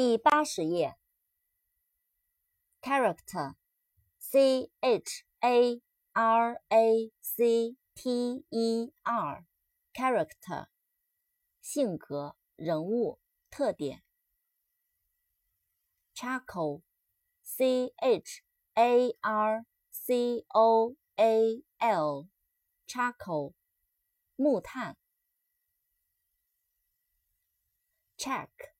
[0.00, 0.96] 第八十页
[2.80, 5.82] ，character，c h a
[6.14, 10.68] r a c t e r，character，
[11.60, 14.02] 性格、人物、特点。
[16.14, 18.42] charcoal，c h
[18.72, 23.52] a r c o a l，charcoal，
[24.36, 24.96] 木炭。
[28.16, 28.79] check。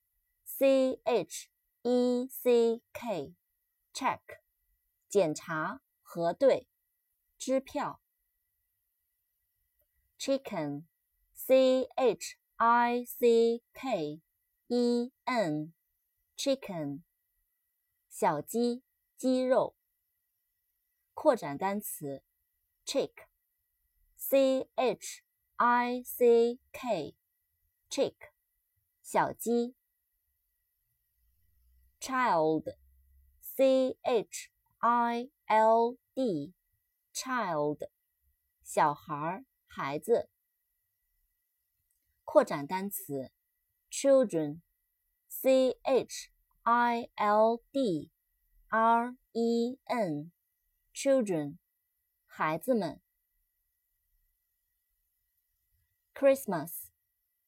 [0.61, 1.49] C H
[1.85, 4.21] E C K，check，
[5.09, 6.69] 检查、核对、
[7.39, 8.03] 支票。
[10.19, 14.21] Chicken，C H I C K
[14.67, 17.05] E N，chicken，
[18.11, 18.83] 小鸡、
[19.17, 19.75] 鸡肉。
[21.15, 22.23] 扩展单词
[22.85, 25.23] ，chick，C H
[25.57, 28.15] I C K，chick，
[29.01, 29.75] 小鸡。
[32.00, 32.76] child,
[33.40, 34.50] c h
[34.80, 36.54] i l d,
[37.14, 37.90] child,
[38.64, 40.30] 小孩孩子。
[42.24, 43.32] 扩展单词，
[43.90, 44.62] children,
[45.28, 46.30] c h
[46.64, 48.12] i l d
[48.70, 50.32] r e n,
[50.94, 51.58] children,
[52.26, 53.02] 孩子们。
[56.14, 56.90] Christmas,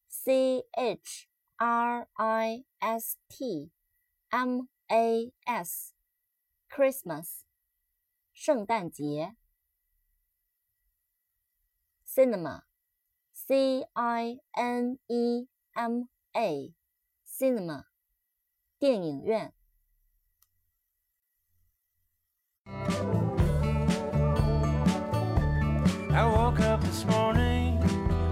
[0.08, 3.72] c h r i s t
[4.32, 7.44] M A S，Christmas，
[8.34, 9.36] 圣诞节。
[12.06, 17.86] Cinema，C I N E M A，Cinema，
[18.80, 19.54] 电影院。
[26.10, 27.80] I woke up this morning,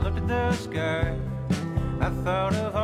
[0.01, 1.15] looked at the sky.
[2.01, 2.75] I thought of